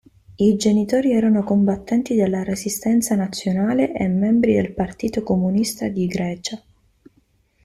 I 0.37 0.55
genitori 0.55 1.11
erano 1.13 1.43
combattenti 1.43 2.15
della 2.15 2.41
resistenza 2.41 3.13
nazionale 3.13 3.93
e 3.93 4.07
membri 4.07 4.55
del 4.55 4.73
Partito 4.73 5.21
Comunista 5.21 5.89
di 5.89 6.07
Grecia. 6.07 6.59